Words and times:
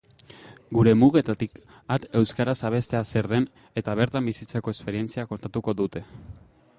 Gure 0.77 0.93
mugetatik 1.01 1.59
at 1.97 2.07
euskaraz 2.21 2.55
abestea 2.71 3.03
zer 3.15 3.29
den 3.35 3.47
eta 3.83 3.95
bertan 4.01 4.31
bizitako 4.33 4.77
esperientzia 4.77 5.31
kontatuko 5.35 5.77
dute. 5.83 6.05